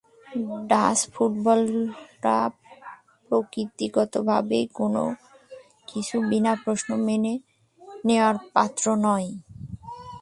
Dutch 0.69 0.97
ফুটবলাররা 1.13 2.37
প্রকৃতিগতভাবেই 3.29 4.65
কোনো 4.77 5.03
কিছু 5.87 6.15
বিনা 6.29 6.53
প্রশ্নে 6.63 6.95
মেনে 7.07 7.33
নেওয়ার 8.05 8.35
পাত্র 8.55 8.85
নয়। 9.05 9.29